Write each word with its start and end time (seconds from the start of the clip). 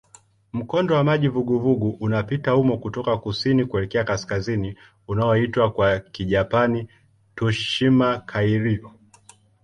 Mkondo 0.53 0.95
wa 0.95 1.03
maji 1.03 1.27
vuguvugu 1.27 1.89
unapita 1.89 2.51
humo 2.51 2.77
kutoka 2.77 3.17
kusini 3.17 3.65
kuelekea 3.65 4.03
kaskazini 4.03 4.77
unaoitwa 5.07 5.71
kwa 5.71 5.99
Kijapani 5.99 6.87
"Tsushima-kairyū". 7.35 8.89